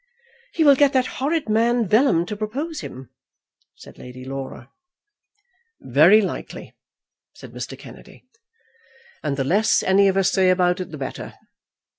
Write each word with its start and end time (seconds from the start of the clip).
"He 0.53 0.63
will 0.63 0.73
get 0.75 0.93
that 0.93 1.05
horrid 1.21 1.47
man 1.47 1.87
Vellum 1.87 2.25
to 2.25 2.35
propose 2.35 2.79
him," 2.79 3.11
said 3.75 3.99
Lady 3.99 4.25
Laura. 4.25 4.71
"Very 5.79 6.23
likely," 6.23 6.73
said 7.33 7.51
Mr. 7.51 7.77
Kennedy. 7.77 8.27
"And 9.21 9.37
the 9.37 9.43
less 9.43 9.83
any 9.83 10.07
of 10.07 10.17
us 10.17 10.31
say 10.31 10.49
about 10.49 10.79
it 10.79 10.89
the 10.89 10.97
better. 10.97 11.35